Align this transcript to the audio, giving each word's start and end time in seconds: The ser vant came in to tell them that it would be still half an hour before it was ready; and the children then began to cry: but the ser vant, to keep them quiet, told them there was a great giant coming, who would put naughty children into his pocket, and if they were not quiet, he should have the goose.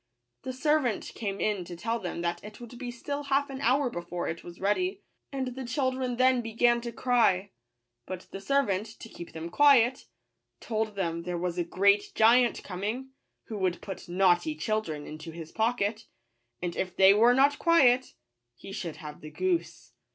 The 0.41 0.51
ser 0.51 0.79
vant 0.79 1.11
came 1.13 1.39
in 1.39 1.63
to 1.65 1.75
tell 1.75 1.99
them 1.99 2.21
that 2.21 2.43
it 2.43 2.59
would 2.59 2.75
be 2.79 2.89
still 2.89 3.25
half 3.25 3.51
an 3.51 3.61
hour 3.61 3.87
before 3.91 4.27
it 4.27 4.43
was 4.43 4.59
ready; 4.59 5.03
and 5.31 5.49
the 5.49 5.63
children 5.63 6.15
then 6.17 6.41
began 6.41 6.81
to 6.81 6.91
cry: 6.91 7.51
but 8.07 8.21
the 8.31 8.41
ser 8.41 8.63
vant, 8.63 8.87
to 8.87 9.07
keep 9.09 9.33
them 9.33 9.51
quiet, 9.51 10.05
told 10.59 10.95
them 10.95 11.21
there 11.21 11.37
was 11.37 11.59
a 11.59 11.63
great 11.63 12.13
giant 12.15 12.63
coming, 12.63 13.11
who 13.43 13.59
would 13.59 13.79
put 13.79 14.09
naughty 14.09 14.55
children 14.55 15.05
into 15.05 15.29
his 15.31 15.51
pocket, 15.51 16.07
and 16.63 16.75
if 16.75 16.95
they 16.95 17.13
were 17.13 17.35
not 17.35 17.59
quiet, 17.59 18.15
he 18.55 18.71
should 18.71 18.95
have 18.95 19.21
the 19.21 19.29
goose. 19.29 19.93